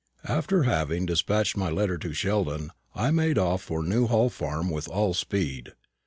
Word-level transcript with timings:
After 0.27 0.63
having 0.63 1.05
despatched 1.05 1.55
my 1.55 1.69
letter 1.69 1.99
to 1.99 2.11
Sheldon, 2.11 2.71
I 2.95 3.11
made 3.11 3.37
off 3.37 3.61
for 3.61 3.83
Newhall 3.83 4.31
farm 4.31 4.71
with 4.71 4.87
all 4.89 5.13
speed. 5.13 5.73